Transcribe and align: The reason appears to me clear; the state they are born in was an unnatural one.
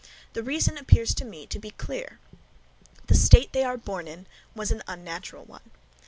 The 0.33 0.41
reason 0.41 0.79
appears 0.79 1.13
to 1.13 1.23
me 1.25 1.45
clear; 1.77 2.17
the 3.05 3.13
state 3.13 3.53
they 3.53 3.63
are 3.63 3.77
born 3.77 4.07
in 4.07 4.25
was 4.55 4.71
an 4.71 4.81
unnatural 4.87 5.43
one. 5.45 5.69